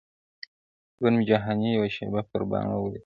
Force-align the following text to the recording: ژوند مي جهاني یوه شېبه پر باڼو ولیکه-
ژوند 0.97 1.15
مي 1.17 1.23
جهاني 1.29 1.69
یوه 1.77 1.89
شېبه 1.95 2.21
پر 2.29 2.41
باڼو 2.49 2.77
ولیکه- 2.81 2.99